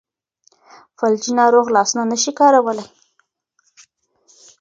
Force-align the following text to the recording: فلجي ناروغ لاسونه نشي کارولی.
فلجي 0.97 1.31
ناروغ 1.39 1.67
لاسونه 1.73 2.03
نشي 2.11 2.31
کارولی. 2.39 2.85